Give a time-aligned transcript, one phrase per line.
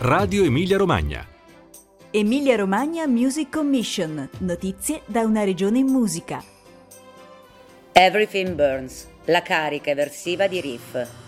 [0.00, 1.26] Radio Emilia Romagna.
[2.12, 4.30] Emilia Romagna Music Commission.
[4.38, 6.40] Notizie da una regione in musica.
[7.90, 11.27] Everything Burns, la carica eversiva di Riff.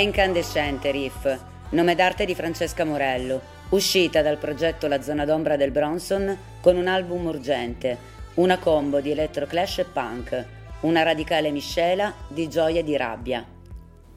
[0.00, 1.38] Incandescente Riff,
[1.70, 6.86] nome d'arte di Francesca Morello, uscita dal progetto La zona d'ombra del Bronson con un
[6.86, 7.96] album urgente,
[8.34, 10.44] una combo di electroclash e punk,
[10.80, 13.44] una radicale miscela di gioia e di rabbia.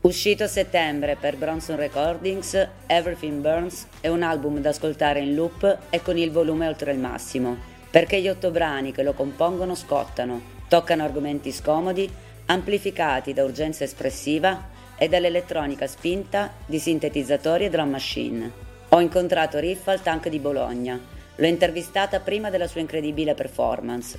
[0.02, 5.80] Uscito a settembre per Bronson Recordings, Everything Burns è un album da ascoltare in loop
[5.89, 7.58] e con il volume oltre il massimo,
[7.89, 12.10] perché gli otto brani che lo compongono scottano, toccano argomenti scomodi,
[12.45, 14.71] amplificati da urgenza espressiva
[15.03, 18.49] e dall'elettronica spinta di sintetizzatori e drum machine.
[18.87, 20.97] Ho incontrato Riff al Tank di Bologna,
[21.36, 24.17] l'ho intervistata prima della sua incredibile performance.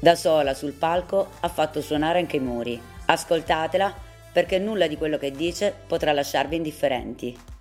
[0.00, 2.80] Da sola sul palco ha fatto suonare anche i muri.
[3.04, 3.94] Ascoltatela
[4.32, 7.53] perché nulla di quello che dice potrà lasciarvi indifferenti.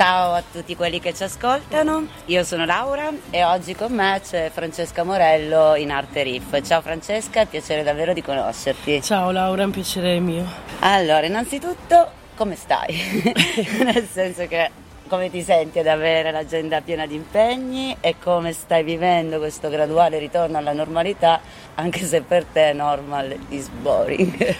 [0.00, 4.50] Ciao a tutti quelli che ci ascoltano, io sono Laura e oggi con me c'è
[4.50, 6.58] Francesca Morello in Arte Riff.
[6.62, 9.02] Ciao Francesca, è piacere davvero di conoscerti.
[9.02, 10.46] Ciao Laura, è un piacere mio.
[10.78, 12.96] Allora, innanzitutto, come stai?
[13.84, 14.70] Nel senso che
[15.10, 20.20] come ti senti ad avere l'agenda piena di impegni e come stai vivendo questo graduale
[20.20, 21.40] ritorno alla normalità,
[21.74, 24.56] anche se per te normal is boring.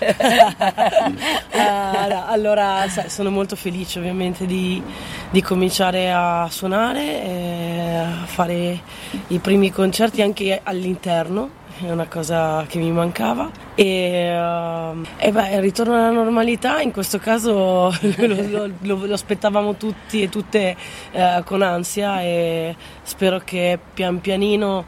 [1.53, 4.83] Ah, allora, sono molto felice ovviamente di,
[5.31, 8.81] di cominciare a suonare, e a fare
[9.29, 11.60] i primi concerti anche all'interno.
[11.83, 16.93] È una cosa che mi mancava e, ehm, e beh, il ritorno alla normalità in
[16.93, 20.77] questo caso lo, lo- lo- lo aspettavamo tutti e tutte
[21.13, 24.85] eh, con ansia e spero che pian pianino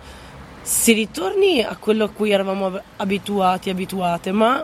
[0.60, 4.62] si ritorni a quello a cui eravamo ab- abituati, abituate, ma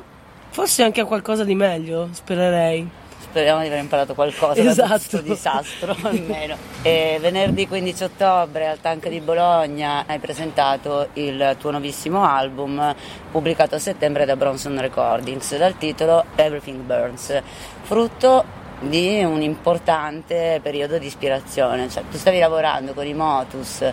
[0.51, 2.89] forse anche a qualcosa di meglio, spererei.
[3.31, 4.89] Speriamo di aver imparato qualcosa da Esatto.
[4.89, 6.57] questo disastro almeno.
[6.83, 12.95] E venerdì 15 ottobre al Tank di Bologna hai presentato il tuo nuovissimo album
[13.31, 17.41] pubblicato a settembre da Bronson Recordings dal titolo Everything Burns,
[17.83, 23.85] frutto di un importante periodo di ispirazione, cioè tu stavi lavorando con i Motus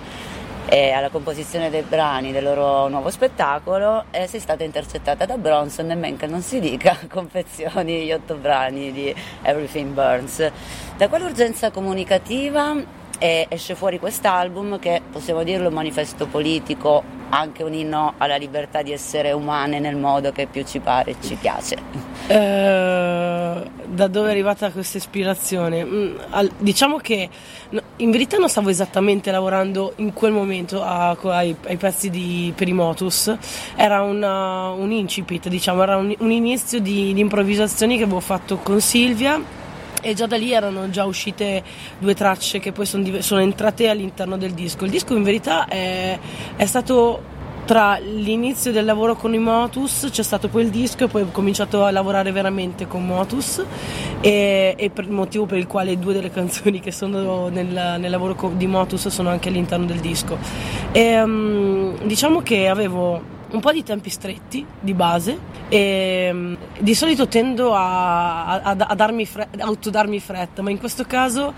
[0.68, 5.92] e alla composizione dei brani del loro nuovo spettacolo e sei stata intercettata da Bronson
[5.92, 10.52] e men che non si dica confezioni gli otto brani di Everything Burns.
[10.98, 17.74] Da quell'urgenza comunicativa eh, esce fuori quest'album che possiamo dirlo un manifesto politico, anche un
[17.74, 21.78] inno alla libertà di essere umane nel modo che più ci pare e ci piace.
[22.28, 25.84] Eh, da dove è arrivata questa ispirazione?
[25.84, 26.18] Mm,
[26.60, 27.30] diciamo che
[27.98, 33.36] in verità non stavo esattamente lavorando in quel momento a- ai, ai pezzi di Perimotus,
[33.76, 38.58] era una- un incipit, diciamo, era un, un inizio di, di improvvisazioni che avevo fatto
[38.58, 39.64] con Silvia
[40.06, 41.64] e già da lì erano già uscite
[41.98, 44.86] due tracce che poi sono, div- sono entrate all'interno del disco.
[44.86, 46.20] Il disco in verità è,
[46.56, 47.34] è stato
[47.66, 51.32] tra l'inizio del lavoro con i Motus, c'è stato poi il disco e poi ho
[51.32, 53.66] cominciato a lavorare veramente con Motus
[54.22, 58.12] e, e per il motivo per il quale due delle canzoni che sono nel, nel
[58.12, 60.38] lavoro di Motus sono anche all'interno del disco.
[60.92, 65.38] E, mm, diciamo che avevo un po' di tempi stretti di base
[65.70, 71.04] e mm, di solito tendo a, a- a darmi fre- autodarmi fretta, ma in questo
[71.06, 71.54] caso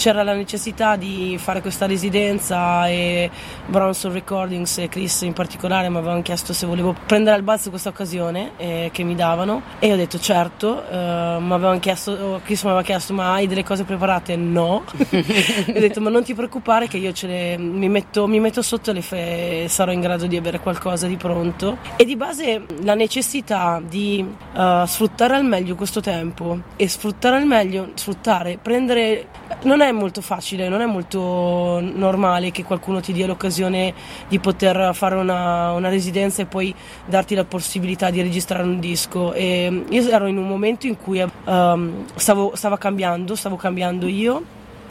[0.00, 3.30] c'era la necessità di fare questa residenza e
[3.66, 7.90] Bronson Recordings e Chris in particolare mi avevano chiesto se volevo prendere al balzo questa
[7.90, 12.62] occasione eh, che mi davano e io ho detto certo, eh, mi avevano chiesto, Chris
[12.62, 14.36] mi aveva chiesto ma hai delle cose preparate?
[14.36, 14.84] No.
[15.10, 18.62] e ho detto ma non ti preoccupare che io ce le, mi, metto, mi metto
[18.62, 22.94] sotto le fe, sarò in grado di avere qualcosa di pronto e di base la
[22.94, 24.24] necessità di
[24.56, 29.26] eh, sfruttare al meglio questo tempo e sfruttare al meglio, sfruttare, prendere
[29.62, 33.94] non è molto facile, non è molto normale che qualcuno ti dia l'occasione
[34.28, 36.74] di poter fare una, una residenza e poi
[37.06, 39.32] darti la possibilità di registrare un disco.
[39.32, 44.42] E io ero in un momento in cui ehm, stavo, stava cambiando, stavo cambiando io,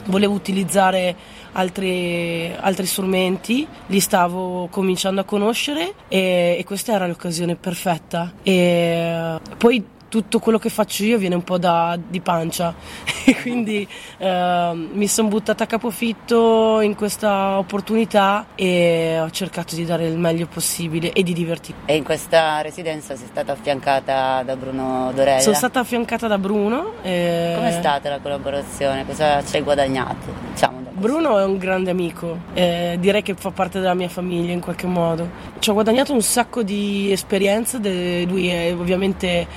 [0.05, 1.15] volevo utilizzare
[1.53, 8.33] altri, altri strumenti, li stavo cominciando a conoscere e, e questa era l'occasione perfetta.
[8.43, 12.73] E poi tutto quello che faccio io viene un po' da, di pancia
[13.25, 19.85] e quindi ehm, mi sono buttata a capofitto in questa opportunità e ho cercato di
[19.85, 21.83] dare il meglio possibile e di divertirmi.
[21.85, 25.39] E in questa residenza sei stata affiancata da Bruno Dorella.
[25.39, 26.93] Sono stata affiancata da Bruno.
[27.01, 29.05] e- Com'è stata la collaborazione?
[29.05, 30.33] Cosa ci hai guadagnato?
[30.51, 30.79] Diciamo?
[30.99, 34.85] Bruno è un grande amico, eh, direi che fa parte della mia famiglia in qualche
[34.85, 35.29] modo.
[35.59, 39.47] Ci ho guadagnato un sacco di esperienza, de- lui è ovviamente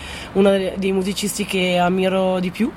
[0.43, 2.71] uno dei- musicisti che ammiro di più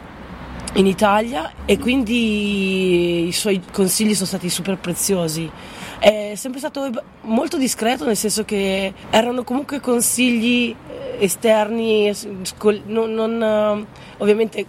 [0.74, 5.50] in Italia e quindi i suoi consigli sono stati super preziosi.
[5.98, 6.90] È sempre stato
[7.22, 12.12] molto discreto nel senso che erano comunque consigli eh, esterni,
[12.86, 13.86] non, non, eh,
[14.18, 14.66] ovviamente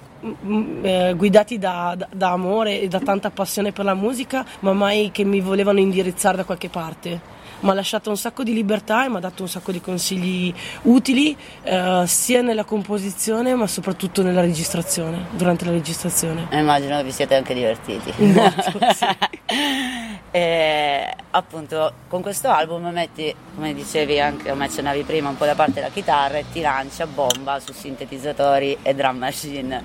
[0.83, 5.11] eh, guidati da, da- da amore e da tanta passione per la musica, ma mai
[5.13, 7.35] che mi volevano indirizzare da qualche parte.
[7.67, 10.55] Mi ha lasciato un sacco di libertà e mi ha dato un sacco di consigli
[10.83, 16.47] utili eh, sia nella composizione ma soprattutto nella registrazione, durante la registrazione.
[16.51, 18.13] E Immagino che vi siete anche divertiti.
[18.23, 19.07] Molto, sì.
[20.31, 25.55] E, appunto, con questo album metti, come dicevi anche, come accennavi prima, un po' da
[25.55, 29.83] parte la chitarra e ti lanci a bomba su sintetizzatori e drum machine.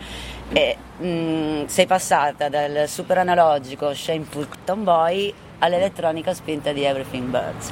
[0.51, 7.71] E mm, sei passata dal super analogico Shameful Tomboy all'elettronica spinta di Everything Burns.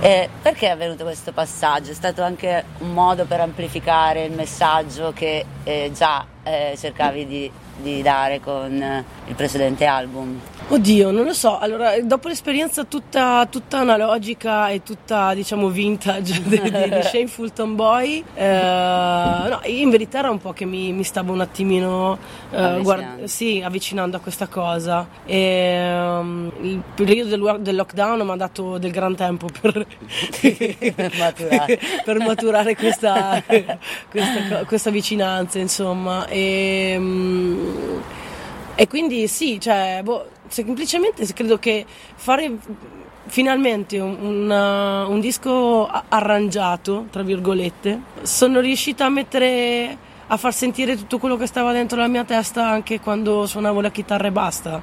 [0.00, 1.90] E perché è avvenuto questo passaggio?
[1.90, 7.52] È stato anche un modo per amplificare il messaggio che eh, già eh, cercavi di,
[7.80, 10.38] di dare con eh, il precedente album?
[10.68, 11.58] Oddio, non lo so.
[11.58, 18.22] Allora, dopo l'esperienza tutta, tutta analogica e tutta, diciamo, vintage di, di, di Shameful Tomboy,
[18.34, 22.16] eh, no, in verità era un po' che mi, mi stavo un attimino
[22.52, 22.82] eh, Avvicinando.
[22.82, 25.08] guard- sì, avvicinando a questa cosa.
[25.26, 29.84] E, um, il periodo del, del lockdown mi ha dato del gran tempo per,
[30.40, 31.80] Per maturare.
[32.04, 33.42] per maturare questa,
[34.08, 36.26] questa, questa vicinanza, insomma.
[36.28, 37.69] E, mm,
[38.74, 41.84] e quindi sì, cioè, boh, semplicemente credo che
[42.14, 42.56] fare
[43.26, 49.96] finalmente un, una- un disco arrangiato, tra virgolette, sono riuscita a mettere,
[50.26, 53.90] a far sentire tutto quello che stava dentro la mia testa anche quando suonavo la
[53.90, 54.82] chitarra e basta.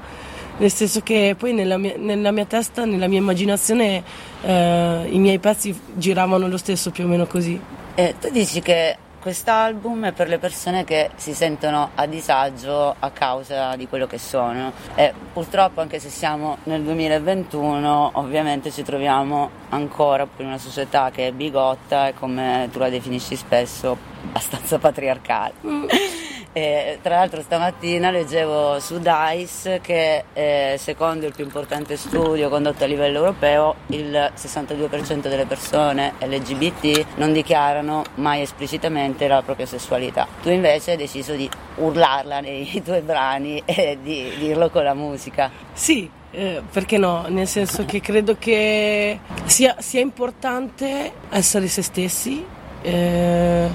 [0.60, 4.04] Nel senso che poi nella mia, nella mia testa, nella mia immaginazione,
[4.42, 7.60] eh, i miei pezzi giravano lo stesso più o meno così.
[7.94, 13.10] E tu dici che quest'album è per le persone che si sentono a disagio a
[13.12, 14.72] causa di quello che sono.
[14.96, 21.28] E purtroppo, anche se siamo nel 2021, ovviamente ci troviamo ancora in una società che
[21.28, 25.54] è bigotta e come tu la definisci spesso, abbastanza patriarcale.
[26.58, 32.84] E, tra l'altro stamattina leggevo su DICE che eh, secondo il più importante studio condotto
[32.84, 40.28] a livello europeo il 62% delle persone LGBT non dichiarano mai esplicitamente la propria sessualità.
[40.42, 45.52] Tu invece hai deciso di urlarla nei tuoi brani e di dirlo con la musica.
[45.74, 47.26] Sì, eh, perché no?
[47.28, 52.44] Nel senso che credo che sia, sia importante essere se stessi
[52.82, 53.70] eh,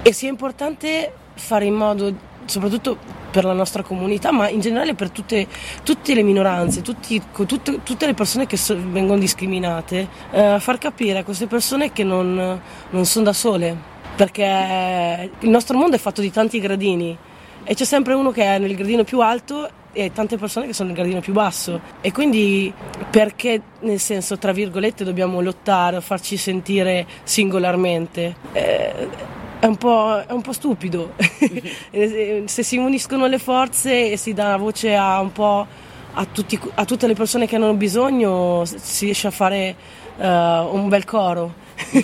[0.00, 2.12] e sia importante fare in modo,
[2.44, 2.96] soprattutto
[3.30, 5.46] per la nostra comunità, ma in generale per tutte,
[5.82, 11.18] tutte le minoranze, tutti- tutte, tutte le persone che so- vengono discriminate, eh, far capire
[11.18, 12.60] a queste persone che non,
[12.90, 13.76] non sono da sole,
[14.14, 17.16] perché il nostro mondo è fatto di tanti gradini
[17.64, 20.88] e c'è sempre uno che è nel gradino più alto e tante persone che sono
[20.88, 21.80] nel gradino più basso.
[22.00, 22.72] E quindi
[23.10, 28.36] perché nel senso tra virgolette dobbiamo lottare farci sentire singolarmente?
[28.52, 31.12] Eh, è un po', è un po' stupido
[31.90, 35.66] Eh, se si uniscono le forze e si dà voce a un po'
[36.14, 39.74] a, tutti- a tutte le persone che hanno bisogno si riesce a fare
[40.18, 41.54] eh, un bel coro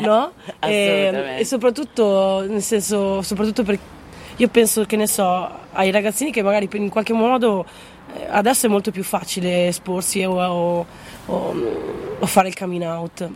[0.00, 0.32] no?
[0.60, 1.38] E, Assolutamente.
[1.38, 3.78] e soprattutto, nel senso, soprattutto per
[4.36, 7.64] io penso che ne so, ai ragazzini che magari in qualche modo
[8.16, 10.86] eh, adesso è molto più facile esporsi o, o-
[11.26, 11.54] o-
[12.18, 13.28] o fare il coming out,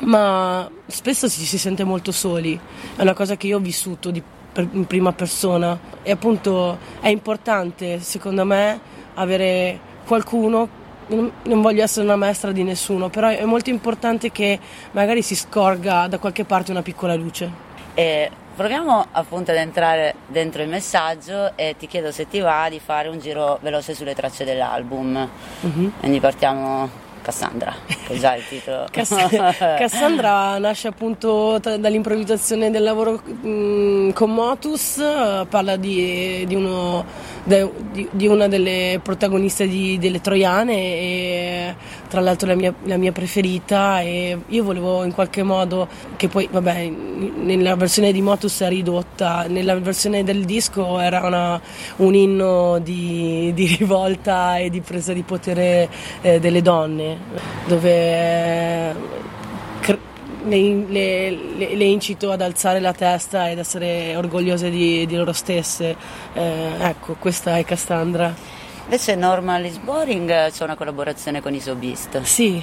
[0.00, 2.58] ma spesso ci si sente molto soli,
[2.96, 4.22] è una cosa che io ho vissuto di-
[4.52, 8.80] per- in prima persona e appunto è importante secondo me
[9.14, 14.58] avere qualcuno non voglio essere una maestra di nessuno, però è molto importante che
[14.92, 17.50] magari si scorga da qualche parte una piccola luce.
[17.92, 22.80] E proviamo appunto ad entrare dentro il messaggio e ti chiedo se ti va di
[22.82, 25.28] fare un giro veloce sulle tracce dell'album.
[26.00, 26.88] Quindi partiamo
[27.22, 28.86] Cassandra, che è già il titolo.
[28.90, 29.28] Cass-
[29.78, 37.04] Cassandra nasce appunto dall'improvvisazione del lavoro mm, con Motus, eh, parla di, di uno-
[37.44, 41.74] di una delle protagoniste di- delle Troiane e
[42.12, 46.46] tra l'altro la mia, la mia preferita e io volevo in qualche modo, che poi
[46.50, 51.58] vabbè nella versione di Motus è ridotta, nella versione del disco era una-
[51.96, 55.88] un inno di, di rivolta e di presa di potere
[56.20, 57.16] eh, delle donne,
[57.66, 58.94] dove eh,
[60.44, 65.32] le, le- le- le incito ad alzare la testa ed essere orgogliose di, di loro
[65.32, 65.96] stesse.
[66.34, 68.51] Eh, ecco, questa è Cassandra.
[68.84, 72.20] Invece Normal is Boring c'è una collaborazione con Isobist.
[72.22, 72.62] Sì,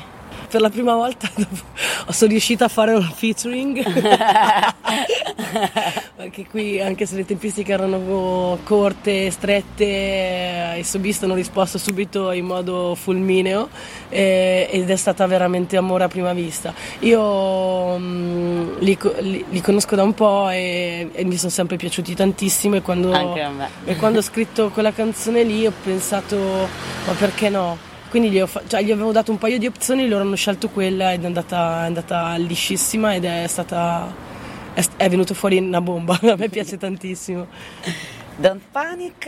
[0.49, 1.29] per la prima volta
[2.09, 3.83] sono riuscita a fare un featuring.
[6.15, 12.45] Perché qui, anche se le tempistiche erano corte, strette, i Sobist hanno risposto subito in
[12.45, 13.69] modo fulmineo
[14.09, 16.73] eh, ed è stata veramente amore a prima vista.
[16.99, 22.13] Io mm, li, li- li conosco da un po' e, e mi sono sempre piaciuti
[22.13, 23.47] tantissimo e quando, Anche
[23.85, 27.88] e quando ho scritto quella canzone lì ho pensato ma perché no?
[28.09, 31.13] Quindi gli, ho cioè, gli avevo dato un paio di opzioni, loro hanno scelto quella
[31.13, 34.11] ed è andata, è andata liscissima ed è stata.
[34.73, 36.17] è, è venuto fuori una bomba.
[36.21, 37.47] A me piace tantissimo.
[38.35, 39.25] Don't Panic?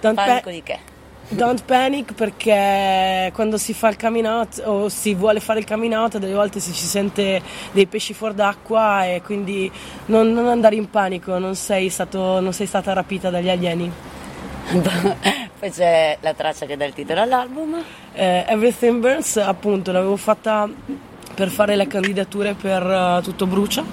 [0.00, 0.94] Don't, Panico pa- di che?
[1.28, 5.92] don't panic perché quando si fa il coming out o si vuole fare il coming
[5.92, 7.42] out, delle volte si ci sente
[7.72, 9.70] dei pesci fuori d'acqua e quindi
[10.06, 13.92] non, non andare in panico, non sei, stato, non sei stata rapita dagli alieni.
[15.58, 17.82] Poi c'è la traccia che dà il titolo all'album.
[18.12, 20.68] Eh, Everything Burns, appunto, l'avevo fatta
[21.34, 23.84] per fare le candidature per eh, Tutto Brucia.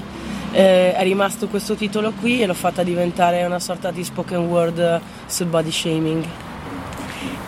[0.52, 5.02] Eh, è rimasto questo titolo qui e l'ho fatta diventare una sorta di spoken word
[5.28, 6.26] sul body shaming.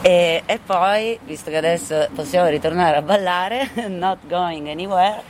[0.01, 5.21] E, e poi, visto che adesso possiamo ritornare a ballare, Not Going Anywhere,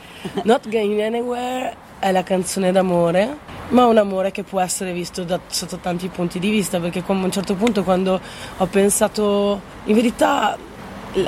[0.42, 3.38] Not Going Anywhere è la canzone d'amore,
[3.68, 7.12] ma un amore che può essere visto da, sotto tanti punti di vista, perché a
[7.12, 8.20] un certo punto quando
[8.56, 10.56] ho pensato, in verità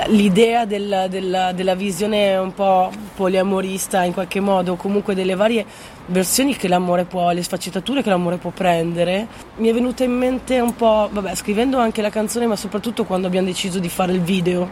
[0.07, 5.65] l'idea del- della, della visione un po' poliamorista in qualche modo, o comunque delle varie
[6.05, 10.59] versioni che l'amore può, le sfaccettature che l'amore può prendere, mi è venuta in mente
[10.59, 14.21] un po', vabbè, scrivendo anche la canzone, ma soprattutto quando abbiamo deciso di fare il
[14.21, 14.69] video.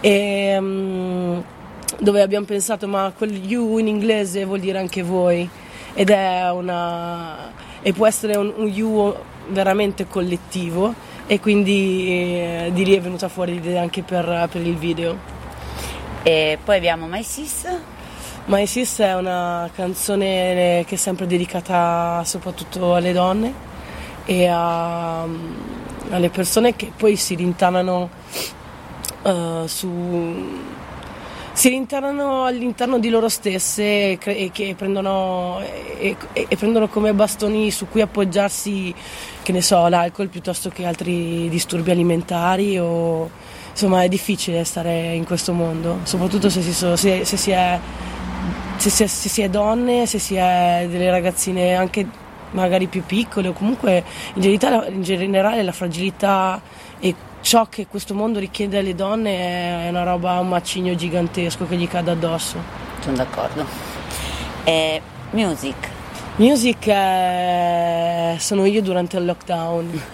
[0.00, 1.38] E, mm,
[1.98, 5.48] dove abbiamo pensato ma quel you in inglese vuol dire anche voi.
[5.94, 7.50] Ed è una
[7.82, 9.14] e può essere un, un you
[9.48, 10.94] veramente collettivo
[11.26, 15.38] e quindi eh, di lì è venuta fuori l'idea anche per, per il video.
[16.22, 17.66] E poi abbiamo My Sis,
[18.46, 23.54] My Sis è una canzone che è sempre dedicata soprattutto alle donne
[24.24, 25.26] e a-
[26.10, 28.10] alle persone che poi si rintanano
[29.22, 29.88] eh, su
[31.60, 37.86] si rintanano all'interno di loro stesse e, che prendono, e, e- prendono come bastoni su
[37.86, 38.94] cui appoggiarsi,
[39.42, 43.28] che ne so, l'alcol piuttosto che altri disturbi alimentari o
[43.72, 47.78] insomma è difficile stare in questo mondo, soprattutto se si, so- se- se si è
[48.76, 52.06] se si, è, se si è donne, se si è delle ragazzine anche
[52.52, 54.02] magari più piccole o comunque
[54.32, 56.58] in generale, in generale la fragilità
[57.40, 61.88] ciò che questo mondo richiede alle donne è una roba, un macigno gigantesco che gli
[61.88, 62.58] cade addosso.
[63.00, 63.64] sono d'accordo.
[64.64, 65.88] E Music,
[66.36, 70.00] Music è- sono io durante il lockdown.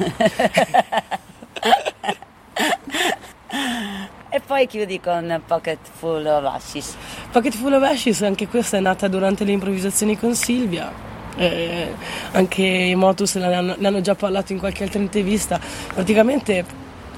[4.29, 6.97] e poi chiudi con Pocket Full of Ashes.
[7.31, 10.93] Pocket Full of Ashes, anche questa è nata durante le improvvisazioni con Silvia.
[11.37, 11.93] Eh,
[12.33, 15.61] anche i Motus ne hanno, ne hanno già parlato in qualche altra intervista.
[15.93, 16.65] Praticamente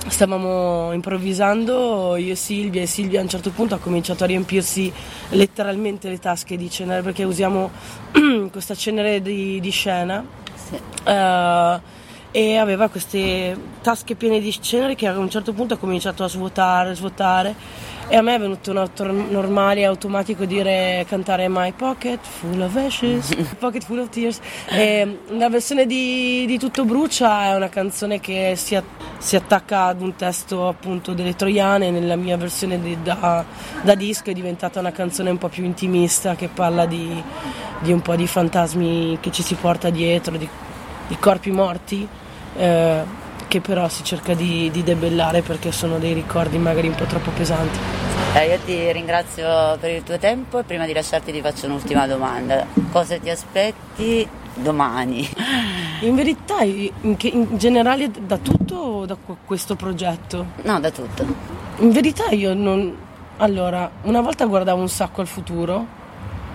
[0.07, 4.93] stavamo improvvisando io e Silvia e Silvia a un certo punto ha cominciato a riempirsi
[5.31, 7.71] letteralmente le tasche di cenere perché usiamo
[8.50, 10.25] questa cenere di, di scena
[10.55, 10.78] Sì.
[11.05, 11.81] eh,
[12.31, 16.28] e aveva queste tasche piene di cenere che a un certo punto ha cominciato a
[16.28, 17.55] svuotare, svuotare
[18.11, 23.37] E a me è venuto normale e automatico dire cantare My Pocket Full of Ashes,
[23.61, 24.41] Pocket Full of Tears.
[24.71, 28.83] E la versione di, di Tutto Brucia è una canzone che si, a-
[29.19, 31.91] si attacca ad un testo appunto delle Troiane.
[31.91, 33.45] Nella mia versione di- da,
[33.83, 37.23] da disco è diventata una canzone un po' più intimista che parla di,
[37.81, 40.49] di un po' di fantasmi che ci si porta dietro, di,
[41.19, 42.09] corpi morti.
[42.57, 44.35] eh, che però si cerca
[44.71, 47.98] di debellare perché sono dei ricordi magari un po' troppo pesanti.
[48.34, 52.06] Eh, io ti ringrazio per il tuo tempo e prima di lasciarti ti faccio un'ultima
[52.06, 52.66] domanda.
[52.92, 55.28] Cosa ti aspetti domani?
[56.02, 56.92] In verità, in,
[57.56, 60.46] generale da tutto o da que- questo progetto?
[60.62, 61.26] No, da tutto.
[61.78, 62.96] In verità io non...
[63.38, 65.84] Allora, una volta guardavo un sacco al futuro,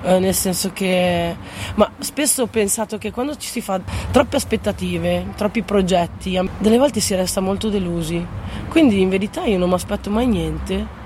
[0.03, 1.36] eh, nel senso che...
[1.75, 7.01] Ma spesso ho pensato che quando ci si fa troppe aspettative, troppi progetti, delle volte
[7.01, 8.25] si resta molto delusi.
[8.70, 11.01] Quindi in verità io non mi aspetto mai niente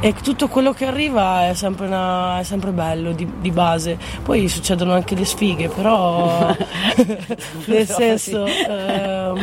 [0.00, 3.98] e tutto quello che arriva è sempre, una- è sempre bello di, di base.
[4.22, 6.54] Poi succedono anche le sfighe, però
[7.66, 8.46] nel senso...
[8.46, 9.38] ehm,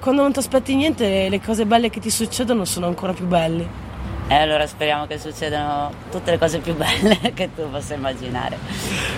[0.00, 3.90] quando non ti aspetti niente, le cose belle che ti succedono sono ancora più belle.
[4.28, 8.58] E allora speriamo che succedano tutte le cose più belle che tu possa immaginare.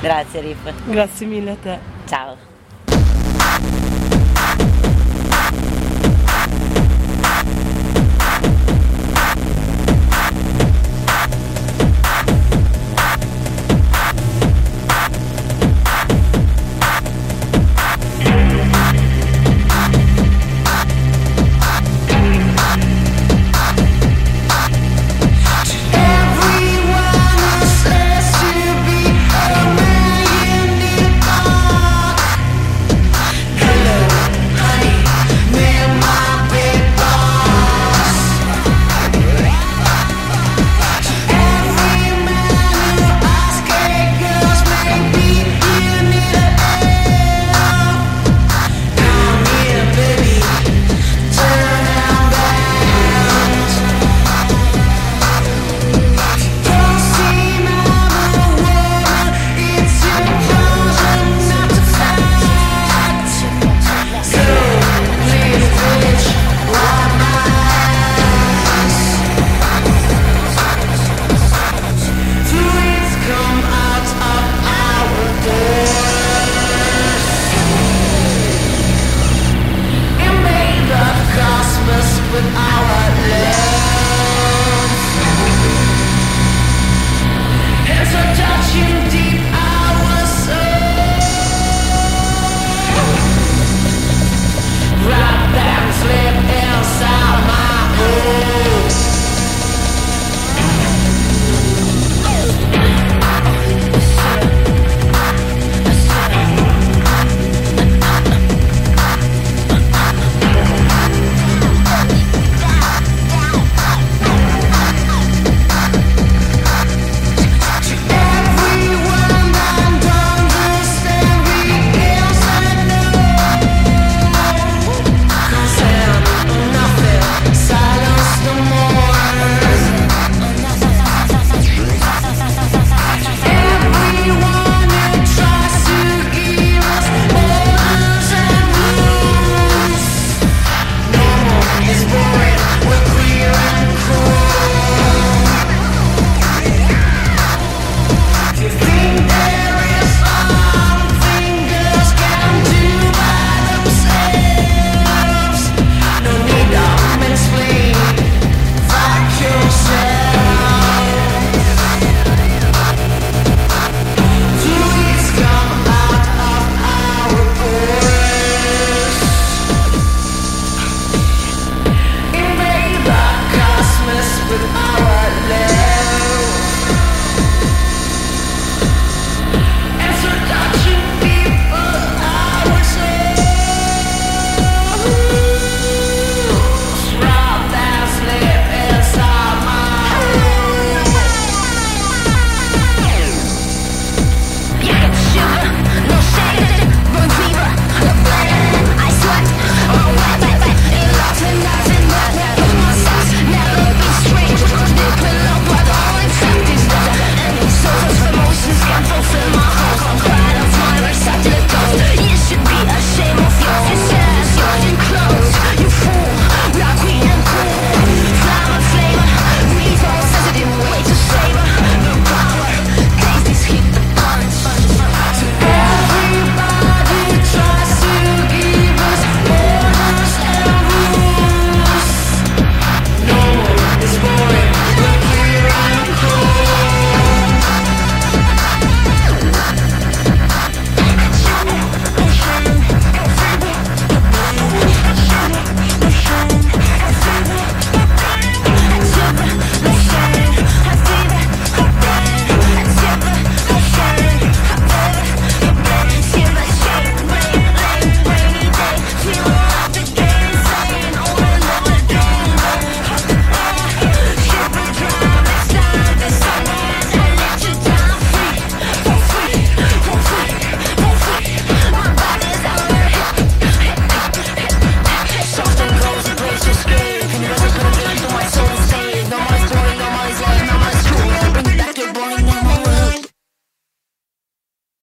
[0.00, 0.72] Grazie Rip.
[0.86, 1.78] Grazie mille a te.
[2.06, 2.53] Ciao.